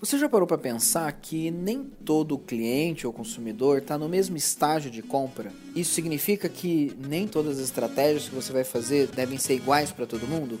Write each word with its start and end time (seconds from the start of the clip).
Você 0.00 0.18
já 0.18 0.30
parou 0.30 0.46
para 0.46 0.56
pensar 0.56 1.12
que 1.12 1.50
nem 1.50 1.84
todo 2.06 2.38
cliente 2.38 3.06
ou 3.06 3.12
consumidor 3.12 3.78
está 3.78 3.98
no 3.98 4.08
mesmo 4.08 4.34
estágio 4.34 4.90
de 4.90 5.02
compra? 5.02 5.52
Isso 5.76 5.92
significa 5.92 6.48
que 6.48 6.96
nem 6.98 7.28
todas 7.28 7.58
as 7.58 7.64
estratégias 7.64 8.26
que 8.26 8.34
você 8.34 8.50
vai 8.50 8.64
fazer 8.64 9.08
devem 9.08 9.36
ser 9.36 9.56
iguais 9.56 9.92
para 9.92 10.06
todo 10.06 10.26
mundo? 10.26 10.58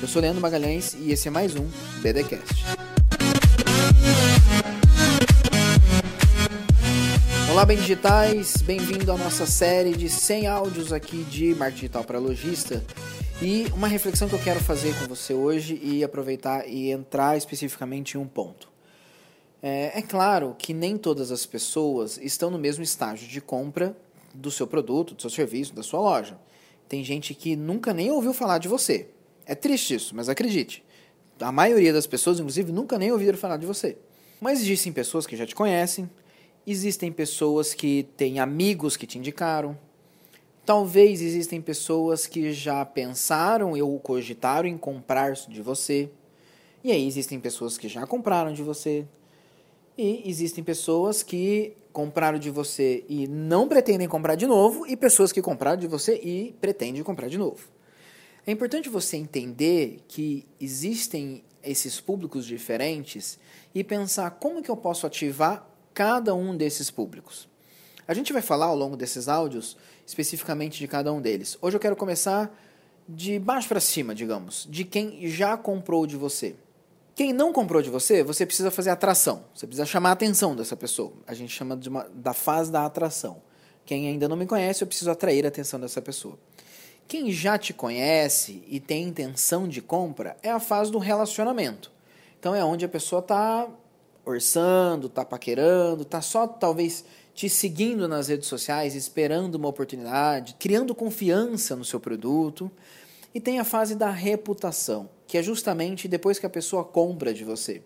Eu 0.00 0.08
sou 0.08 0.22
Leandro 0.22 0.40
Magalhães 0.40 0.94
e 0.94 1.12
esse 1.12 1.28
é 1.28 1.30
mais 1.30 1.54
um 1.54 1.68
BDcast. 2.00 2.93
Olá, 7.54 7.64
bem 7.64 7.76
digitais, 7.76 8.56
bem-vindo 8.62 9.12
à 9.12 9.16
nossa 9.16 9.46
série 9.46 9.92
de 9.92 10.08
100 10.08 10.48
áudios 10.48 10.92
aqui 10.92 11.22
de 11.22 11.54
marketing 11.54 11.82
digital 11.82 12.02
para 12.02 12.18
lojista. 12.18 12.82
E 13.40 13.66
uma 13.72 13.86
reflexão 13.86 14.28
que 14.28 14.34
eu 14.34 14.42
quero 14.42 14.58
fazer 14.58 14.92
com 14.98 15.06
você 15.06 15.32
hoje 15.32 15.78
e 15.80 16.02
aproveitar 16.02 16.68
e 16.68 16.90
entrar 16.90 17.36
especificamente 17.36 18.14
em 18.16 18.20
um 18.20 18.26
ponto. 18.26 18.68
É, 19.62 19.96
é, 19.96 20.02
claro 20.02 20.56
que 20.58 20.74
nem 20.74 20.98
todas 20.98 21.30
as 21.30 21.46
pessoas 21.46 22.18
estão 22.18 22.50
no 22.50 22.58
mesmo 22.58 22.82
estágio 22.82 23.28
de 23.28 23.40
compra 23.40 23.96
do 24.34 24.50
seu 24.50 24.66
produto, 24.66 25.14
do 25.14 25.22
seu 25.22 25.30
serviço, 25.30 25.72
da 25.72 25.84
sua 25.84 26.00
loja. 26.00 26.36
Tem 26.88 27.04
gente 27.04 27.34
que 27.34 27.54
nunca 27.54 27.94
nem 27.94 28.10
ouviu 28.10 28.34
falar 28.34 28.58
de 28.58 28.66
você. 28.66 29.06
É 29.46 29.54
triste 29.54 29.94
isso, 29.94 30.12
mas 30.16 30.28
acredite. 30.28 30.84
A 31.38 31.52
maioria 31.52 31.92
das 31.92 32.04
pessoas, 32.04 32.40
inclusive, 32.40 32.72
nunca 32.72 32.98
nem 32.98 33.12
ouviram 33.12 33.38
falar 33.38 33.58
de 33.58 33.66
você. 33.66 33.96
Mas 34.40 34.60
existem 34.60 34.92
pessoas 34.92 35.24
que 35.24 35.36
já 35.36 35.46
te 35.46 35.54
conhecem, 35.54 36.10
existem 36.66 37.12
pessoas 37.12 37.74
que 37.74 38.08
têm 38.16 38.38
amigos 38.38 38.96
que 38.96 39.06
te 39.06 39.18
indicaram, 39.18 39.78
Talvez 40.64 41.20
existem 41.20 41.60
pessoas 41.60 42.26
que 42.26 42.50
já 42.52 42.82
pensaram 42.86 43.72
ou 43.72 44.00
cogitaram 44.00 44.66
em 44.66 44.78
comprar 44.78 45.32
de 45.32 45.60
você. 45.60 46.08
E 46.82 46.90
aí 46.90 47.06
existem 47.06 47.38
pessoas 47.38 47.76
que 47.76 47.86
já 47.86 48.06
compraram 48.06 48.50
de 48.50 48.62
você. 48.62 49.04
E 49.96 50.22
existem 50.24 50.64
pessoas 50.64 51.22
que 51.22 51.76
compraram 51.92 52.38
de 52.38 52.50
você 52.50 53.04
e 53.10 53.28
não 53.28 53.68
pretendem 53.68 54.08
comprar 54.08 54.36
de 54.36 54.46
novo, 54.46 54.86
e 54.86 54.96
pessoas 54.96 55.30
que 55.30 55.42
compraram 55.42 55.78
de 55.78 55.86
você 55.86 56.14
e 56.16 56.54
pretendem 56.60 57.02
comprar 57.02 57.28
de 57.28 57.38
novo. 57.38 57.68
É 58.46 58.50
importante 58.50 58.88
você 58.88 59.18
entender 59.18 59.98
que 60.08 60.46
existem 60.58 61.44
esses 61.62 62.00
públicos 62.00 62.46
diferentes 62.46 63.38
e 63.74 63.84
pensar 63.84 64.30
como 64.32 64.62
que 64.62 64.70
eu 64.70 64.76
posso 64.76 65.06
ativar 65.06 65.73
cada 65.94 66.34
um 66.34 66.56
desses 66.56 66.90
públicos. 66.90 67.48
A 68.06 68.12
gente 68.12 68.32
vai 68.32 68.42
falar 68.42 68.66
ao 68.66 68.76
longo 68.76 68.96
desses 68.96 69.28
áudios 69.28 69.76
especificamente 70.04 70.78
de 70.78 70.88
cada 70.88 71.12
um 71.12 71.20
deles. 71.22 71.56
Hoje 71.62 71.76
eu 71.76 71.80
quero 71.80 71.96
começar 71.96 72.54
de 73.08 73.38
baixo 73.38 73.68
para 73.68 73.80
cima, 73.80 74.14
digamos, 74.14 74.66
de 74.68 74.84
quem 74.84 75.26
já 75.28 75.56
comprou 75.56 76.06
de 76.06 76.16
você. 76.16 76.56
Quem 77.14 77.32
não 77.32 77.52
comprou 77.52 77.80
de 77.80 77.88
você, 77.88 78.24
você 78.24 78.44
precisa 78.44 78.70
fazer 78.70 78.90
atração. 78.90 79.44
Você 79.54 79.66
precisa 79.66 79.86
chamar 79.86 80.10
a 80.10 80.12
atenção 80.12 80.56
dessa 80.56 80.76
pessoa. 80.76 81.12
A 81.26 81.32
gente 81.32 81.52
chama 81.52 81.78
uma, 81.86 82.08
da 82.12 82.34
fase 82.34 82.72
da 82.72 82.84
atração. 82.84 83.40
Quem 83.86 84.08
ainda 84.08 84.28
não 84.28 84.36
me 84.36 84.46
conhece, 84.46 84.82
eu 84.82 84.88
preciso 84.88 85.10
atrair 85.10 85.44
a 85.44 85.48
atenção 85.48 85.78
dessa 85.78 86.02
pessoa. 86.02 86.36
Quem 87.06 87.30
já 87.30 87.56
te 87.56 87.72
conhece 87.72 88.64
e 88.66 88.80
tem 88.80 89.04
intenção 89.04 89.68
de 89.68 89.80
compra 89.80 90.36
é 90.42 90.50
a 90.50 90.58
fase 90.58 90.90
do 90.90 90.98
relacionamento. 90.98 91.92
Então 92.40 92.54
é 92.54 92.64
onde 92.64 92.84
a 92.84 92.88
pessoa 92.88 93.20
está 93.20 93.68
orçando, 94.24 95.06
está 95.06 95.24
paquerando, 95.24 96.02
está 96.02 96.20
só 96.20 96.46
talvez 96.46 97.04
te 97.34 97.48
seguindo 97.48 98.06
nas 98.06 98.28
redes 98.28 98.48
sociais, 98.48 98.94
esperando 98.94 99.56
uma 99.56 99.68
oportunidade, 99.68 100.56
criando 100.58 100.94
confiança 100.94 101.74
no 101.74 101.84
seu 101.84 101.98
produto. 101.98 102.70
E 103.34 103.40
tem 103.40 103.58
a 103.58 103.64
fase 103.64 103.96
da 103.96 104.10
reputação, 104.10 105.10
que 105.26 105.36
é 105.36 105.42
justamente 105.42 106.06
depois 106.06 106.38
que 106.38 106.46
a 106.46 106.50
pessoa 106.50 106.84
compra 106.84 107.34
de 107.34 107.44
você. 107.44 107.82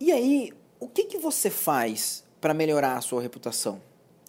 E 0.00 0.10
aí, 0.10 0.52
o 0.80 0.88
que, 0.88 1.04
que 1.04 1.18
você 1.18 1.50
faz 1.50 2.24
para 2.40 2.52
melhorar 2.52 2.96
a 2.96 3.00
sua 3.00 3.22
reputação? 3.22 3.80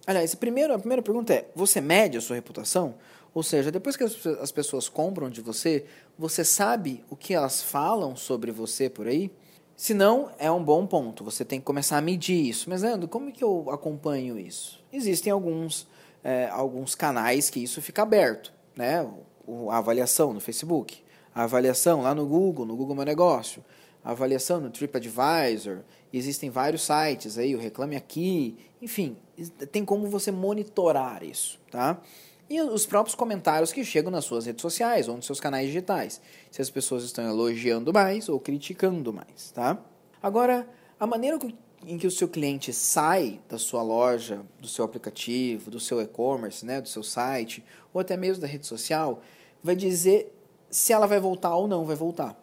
Aliás, 0.05 0.33
primeiro, 0.35 0.73
a 0.73 0.79
primeira 0.79 1.01
pergunta 1.01 1.33
é: 1.33 1.49
você 1.55 1.81
mede 1.81 2.17
a 2.17 2.21
sua 2.21 2.35
reputação? 2.35 2.95
Ou 3.33 3.43
seja, 3.43 3.71
depois 3.71 3.95
que 3.95 4.03
as 4.03 4.51
pessoas 4.51 4.89
compram 4.89 5.29
de 5.29 5.41
você, 5.41 5.85
você 6.17 6.43
sabe 6.43 7.03
o 7.09 7.15
que 7.15 7.33
elas 7.33 7.61
falam 7.61 8.15
sobre 8.15 8.51
você 8.51 8.89
por 8.89 9.07
aí? 9.07 9.31
Se 9.79 9.93
não, 9.93 10.29
é 10.37 10.51
um 10.51 10.61
bom 10.61 10.85
ponto. 10.85 11.23
Você 11.23 11.45
tem 11.45 11.57
que 11.57 11.65
começar 11.65 11.97
a 11.97 12.01
medir 12.01 12.49
isso. 12.49 12.69
Mas, 12.69 12.81
Leandro, 12.81 13.07
como 13.07 13.29
é 13.29 13.31
que 13.31 13.41
eu 13.41 13.69
acompanho 13.71 14.37
isso? 14.37 14.83
Existem 14.91 15.31
alguns, 15.31 15.87
é, 16.21 16.49
alguns 16.49 16.95
canais 16.95 17.49
que 17.49 17.63
isso 17.63 17.81
fica 17.81 18.01
aberto. 18.01 18.51
Né? 18.75 19.09
A 19.69 19.77
avaliação 19.77 20.33
no 20.33 20.41
Facebook, 20.41 21.01
a 21.33 21.43
avaliação 21.43 22.01
lá 22.01 22.13
no 22.13 22.25
Google, 22.25 22.65
no 22.65 22.75
Google 22.75 22.93
Meu 22.93 23.05
Negócio, 23.05 23.63
a 24.03 24.11
avaliação 24.11 24.59
no 24.59 24.69
TripAdvisor. 24.69 25.77
Existem 26.11 26.49
vários 26.49 26.81
sites 26.81 27.37
aí, 27.37 27.55
o 27.55 27.57
Reclame 27.57 27.95
Aqui. 27.95 28.57
Enfim, 28.81 29.15
tem 29.71 29.85
como 29.85 30.07
você 30.07 30.29
monitorar 30.29 31.23
isso, 31.23 31.57
tá? 31.71 32.01
E 32.49 32.59
os 32.61 32.85
próprios 32.85 33.15
comentários 33.15 33.71
que 33.71 33.85
chegam 33.85 34.11
nas 34.11 34.25
suas 34.25 34.45
redes 34.45 34.61
sociais 34.61 35.07
ou 35.07 35.15
nos 35.15 35.25
seus 35.25 35.39
canais 35.39 35.67
digitais. 35.67 36.19
Se 36.49 36.61
as 36.61 36.69
pessoas 36.69 37.03
estão 37.03 37.23
elogiando 37.23 37.93
mais 37.93 38.27
ou 38.27 38.39
criticando 38.39 39.13
mais, 39.13 39.51
tá? 39.51 39.77
Agora, 40.21 40.67
a 40.99 41.05
maneira 41.05 41.37
em 41.85 41.97
que 41.97 42.07
o 42.07 42.11
seu 42.11 42.27
cliente 42.27 42.73
sai 42.73 43.39
da 43.47 43.57
sua 43.57 43.81
loja, 43.81 44.41
do 44.59 44.67
seu 44.67 44.83
aplicativo, 44.83 45.71
do 45.71 45.79
seu 45.79 46.01
e-commerce, 46.01 46.65
né, 46.65 46.81
do 46.81 46.89
seu 46.89 47.03
site, 47.03 47.63
ou 47.93 48.01
até 48.01 48.17
mesmo 48.17 48.41
da 48.41 48.47
rede 48.47 48.65
social, 48.65 49.21
vai 49.63 49.75
dizer 49.75 50.35
se 50.69 50.91
ela 50.91 51.05
vai 51.05 51.19
voltar 51.19 51.55
ou 51.55 51.67
não 51.67 51.85
vai 51.85 51.95
voltar. 51.95 52.37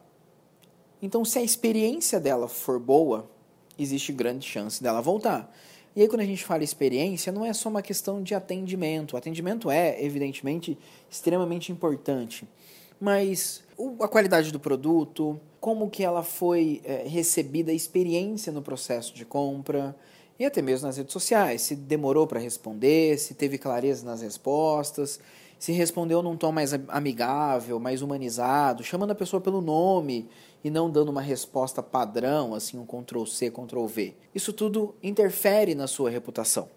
Então, 1.03 1.25
se 1.25 1.39
a 1.39 1.43
experiência 1.43 2.19
dela 2.19 2.49
for 2.49 2.81
boa, 2.81 3.31
existe 3.79 4.13
grande 4.13 4.47
chance 4.47 4.83
dela 4.83 5.01
voltar. 5.01 5.53
E 5.95 6.03
aí, 6.03 6.09
quando 6.09 6.21
a 6.21 6.27
gente 6.27 6.45
fala 6.45 6.63
experiência, 6.63 7.33
não 7.33 7.45
é 7.45 7.53
só 7.55 7.71
uma 7.71 7.81
questão 7.81 8.23
de 8.23 8.35
atendimento. 8.35 9.15
O 9.15 9.17
atendimento 9.17 9.71
é, 9.71 10.03
evidentemente, 10.05 10.77
extremamente 11.11 11.73
importante. 11.73 12.47
Mas 13.01 13.63
a 14.01 14.07
qualidade 14.07 14.53
do 14.53 14.61
produto, 14.61 15.41
como 15.59 15.89
que 15.89 16.05
ela 16.05 16.23
foi 16.23 16.83
é, 16.85 17.05
recebida, 17.07 17.71
a 17.71 17.75
experiência 17.75 18.53
no 18.53 18.61
processo 18.61 19.15
de 19.15 19.25
compra, 19.25 19.97
e 20.39 20.45
até 20.45 20.61
mesmo 20.61 20.87
nas 20.87 20.99
redes 20.99 21.15
sociais, 21.15 21.63
se 21.63 21.75
demorou 21.75 22.27
para 22.27 22.41
responder, 22.41 23.19
se 23.19 23.33
teve 23.33 23.57
clareza 23.57 24.05
nas 24.05 24.21
respostas, 24.21 25.19
se 25.59 25.73
respondeu 25.73 26.23
num 26.23 26.37
tom 26.37 26.53
mais 26.53 26.73
amigável, 26.89 27.81
mais 27.81 28.03
humanizado, 28.03 28.85
chamando 28.85 29.13
a 29.13 29.15
pessoa 29.15 29.41
pelo 29.41 29.61
nome 29.61 30.29
e 30.63 30.71
não 30.71 30.91
dando 30.91 31.09
uma 31.11 31.23
resposta 31.23 31.83
padrão, 31.83 32.55
assim, 32.55 32.79
um 32.79 32.85
Ctrl 32.85 33.25
C, 33.25 33.51
Ctrl 33.51 33.87
V. 33.87 34.15
Isso 34.35 34.53
tudo 34.53 34.95
interfere 35.03 35.75
na 35.75 35.87
sua 35.87 36.11
reputação. 36.11 36.69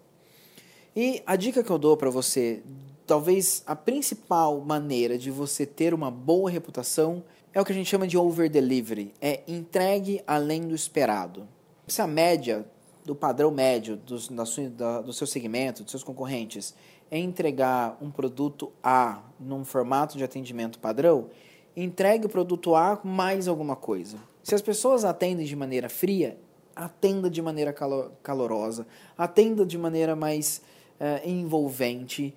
E 0.94 1.22
a 1.26 1.36
dica 1.36 1.62
que 1.62 1.70
eu 1.70 1.78
dou 1.78 1.96
para 1.96 2.10
você, 2.10 2.62
talvez 3.06 3.62
a 3.66 3.76
principal 3.76 4.60
maneira 4.60 5.18
de 5.18 5.30
você 5.30 5.66
ter 5.66 5.92
uma 5.94 6.10
boa 6.10 6.50
reputação 6.50 7.22
é 7.52 7.60
o 7.60 7.64
que 7.64 7.72
a 7.72 7.74
gente 7.74 7.88
chama 7.88 8.06
de 8.06 8.16
over 8.16 8.48
delivery, 8.48 9.12
é 9.20 9.42
entregue 9.46 10.22
além 10.26 10.66
do 10.66 10.74
esperado. 10.74 11.46
Se 11.86 12.00
a 12.00 12.06
média 12.06 12.64
do 13.04 13.14
padrão 13.14 13.50
médio 13.50 13.96
dos, 13.96 14.28
da 14.28 14.44
sua, 14.44 14.68
da, 14.68 15.00
do 15.00 15.12
seu 15.12 15.26
segmento, 15.26 15.82
dos 15.82 15.90
seus 15.90 16.04
concorrentes, 16.04 16.74
é 17.10 17.18
entregar 17.18 17.98
um 18.00 18.10
produto 18.10 18.72
A 18.82 19.22
num 19.38 19.64
formato 19.64 20.16
de 20.16 20.24
atendimento 20.24 20.78
padrão, 20.78 21.28
entregue 21.76 22.26
o 22.26 22.28
produto 22.28 22.74
A 22.74 23.00
mais 23.02 23.48
alguma 23.48 23.74
coisa. 23.74 24.18
Se 24.42 24.54
as 24.54 24.62
pessoas 24.62 25.04
atendem 25.04 25.46
de 25.46 25.56
maneira 25.56 25.88
fria, 25.88 26.38
atenda 26.74 27.28
de 27.28 27.42
maneira 27.42 27.74
calorosa, 28.22 28.86
atenda 29.16 29.66
de 29.66 29.76
maneira 29.76 30.14
mais 30.16 30.62
uh, 30.98 31.28
envolvente, 31.28 32.34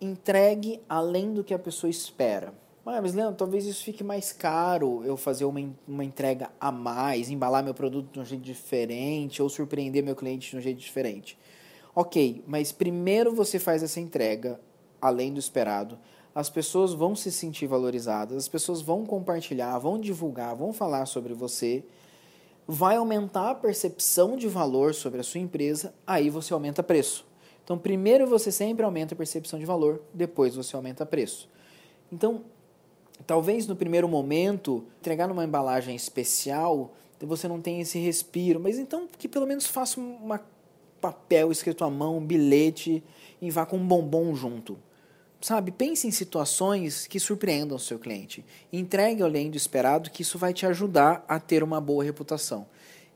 entregue 0.00 0.80
além 0.88 1.32
do 1.32 1.44
que 1.44 1.52
a 1.52 1.58
pessoa 1.58 1.90
espera. 1.90 2.54
Mas 2.84 3.14
Leandro, 3.14 3.36
talvez 3.36 3.64
isso 3.64 3.84
fique 3.84 4.02
mais 4.02 4.32
caro 4.32 5.04
eu 5.04 5.16
fazer 5.16 5.44
uma, 5.44 5.60
uma 5.86 6.04
entrega 6.04 6.50
a 6.60 6.72
mais, 6.72 7.30
embalar 7.30 7.62
meu 7.62 7.74
produto 7.74 8.12
de 8.12 8.20
um 8.20 8.24
jeito 8.24 8.42
diferente 8.42 9.40
ou 9.40 9.48
surpreender 9.48 10.02
meu 10.02 10.16
cliente 10.16 10.50
de 10.50 10.56
um 10.56 10.60
jeito 10.60 10.78
diferente. 10.78 11.38
Ok, 11.94 12.42
mas 12.46 12.72
primeiro 12.72 13.34
você 13.34 13.58
faz 13.58 13.82
essa 13.82 14.00
entrega 14.00 14.60
além 15.00 15.32
do 15.32 15.38
esperado, 15.38 15.98
as 16.34 16.48
pessoas 16.48 16.92
vão 16.92 17.14
se 17.14 17.30
sentir 17.30 17.66
valorizadas, 17.66 18.36
as 18.36 18.48
pessoas 18.48 18.80
vão 18.80 19.04
compartilhar, 19.04 19.78
vão 19.78 19.98
divulgar, 19.98 20.56
vão 20.56 20.72
falar 20.72 21.06
sobre 21.06 21.34
você, 21.34 21.84
vai 22.66 22.96
aumentar 22.96 23.50
a 23.50 23.54
percepção 23.54 24.36
de 24.36 24.48
valor 24.48 24.94
sobre 24.94 25.20
a 25.20 25.22
sua 25.22 25.40
empresa, 25.40 25.92
aí 26.06 26.30
você 26.30 26.54
aumenta 26.54 26.82
preço. 26.82 27.26
Então, 27.62 27.76
primeiro 27.76 28.26
você 28.26 28.50
sempre 28.50 28.84
aumenta 28.84 29.14
a 29.14 29.16
percepção 29.16 29.58
de 29.58 29.64
valor, 29.64 30.02
depois 30.14 30.56
você 30.56 30.74
aumenta 30.74 31.04
preço. 31.04 31.48
Então, 32.10 32.42
talvez 33.26 33.66
no 33.66 33.76
primeiro 33.76 34.08
momento, 34.08 34.84
entregar 35.00 35.28
numa 35.28 35.44
embalagem 35.44 35.94
especial, 35.94 36.94
você 37.20 37.46
não 37.46 37.60
tenha 37.60 37.82
esse 37.82 37.98
respiro, 37.98 38.58
mas 38.58 38.78
então 38.78 39.06
que 39.18 39.28
pelo 39.28 39.46
menos 39.46 39.66
faça 39.66 40.00
um 40.00 40.38
papel 41.00 41.52
escrito 41.52 41.84
à 41.84 41.90
mão, 41.90 42.18
um 42.18 42.24
bilhete 42.24 43.02
e 43.40 43.50
vá 43.50 43.64
com 43.64 43.76
um 43.76 43.86
bombom 43.86 44.34
junto 44.34 44.78
sabe, 45.46 45.72
pense 45.72 46.06
em 46.06 46.10
situações 46.10 47.06
que 47.06 47.18
surpreendam 47.18 47.76
o 47.76 47.80
seu 47.80 47.98
cliente. 47.98 48.44
Entregue 48.72 49.22
além 49.22 49.50
do 49.50 49.56
esperado 49.56 50.10
que 50.10 50.22
isso 50.22 50.38
vai 50.38 50.54
te 50.54 50.64
ajudar 50.66 51.24
a 51.28 51.38
ter 51.40 51.62
uma 51.62 51.80
boa 51.80 52.04
reputação. 52.04 52.66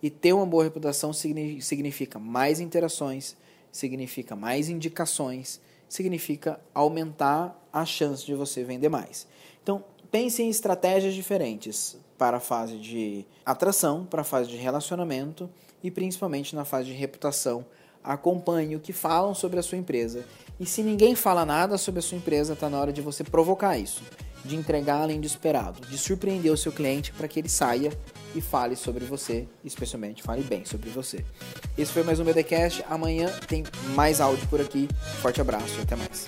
E 0.02 0.10
ter 0.10 0.32
uma 0.32 0.44
boa 0.44 0.64
reputação 0.64 1.12
significa 1.12 2.18
mais 2.18 2.60
interações, 2.60 3.36
significa 3.72 4.36
mais 4.36 4.68
indicações, 4.68 5.60
significa 5.88 6.60
aumentar 6.74 7.56
a 7.72 7.84
chance 7.84 8.26
de 8.26 8.34
você 8.34 8.62
vender 8.64 8.88
mais. 8.88 9.26
Então, 9.62 9.84
pense 10.10 10.42
em 10.42 10.48
estratégias 10.48 11.14
diferentes 11.14 11.96
para 12.16 12.38
a 12.38 12.40
fase 12.40 12.78
de 12.78 13.24
atração, 13.44 14.04
para 14.04 14.22
a 14.22 14.24
fase 14.24 14.50
de 14.50 14.56
relacionamento 14.56 15.48
e 15.82 15.90
principalmente 15.90 16.56
na 16.56 16.64
fase 16.64 16.86
de 16.86 16.94
reputação. 16.94 17.64
Acompanhe 18.02 18.76
o 18.76 18.80
que 18.80 18.92
falam 18.92 19.34
sobre 19.34 19.58
a 19.58 19.62
sua 19.62 19.78
empresa. 19.78 20.24
E 20.58 20.64
se 20.64 20.82
ninguém 20.82 21.14
fala 21.14 21.44
nada 21.44 21.76
sobre 21.76 21.98
a 21.98 22.02
sua 22.02 22.16
empresa, 22.16 22.54
está 22.54 22.70
na 22.70 22.80
hora 22.80 22.92
de 22.92 23.02
você 23.02 23.24
provocar 23.24 23.76
isso, 23.76 24.02
de 24.44 24.56
entregar 24.56 25.02
além 25.02 25.20
do 25.20 25.26
esperado, 25.26 25.86
de 25.86 25.98
surpreender 25.98 26.52
o 26.52 26.56
seu 26.56 26.72
cliente 26.72 27.12
para 27.12 27.28
que 27.28 27.40
ele 27.40 27.48
saia 27.48 27.92
e 28.34 28.40
fale 28.40 28.76
sobre 28.76 29.04
você, 29.04 29.46
especialmente 29.64 30.22
fale 30.22 30.42
bem 30.42 30.64
sobre 30.64 30.88
você. 30.88 31.24
Esse 31.76 31.92
foi 31.92 32.02
mais 32.04 32.20
um 32.20 32.24
BDcast. 32.24 32.84
Amanhã 32.88 33.28
tem 33.48 33.64
mais 33.94 34.20
áudio 34.20 34.46
por 34.48 34.60
aqui. 34.60 34.88
Forte 35.20 35.40
abraço 35.40 35.78
e 35.78 35.82
até 35.82 35.96
mais. 35.96 36.26